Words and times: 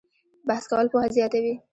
بحث 0.47 0.63
کول 0.71 0.85
پوهه 0.91 1.09
زیاتوي؟ 1.17 1.53